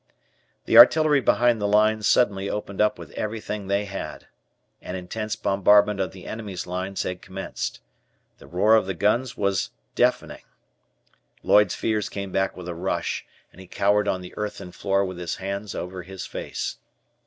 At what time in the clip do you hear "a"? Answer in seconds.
12.67-12.73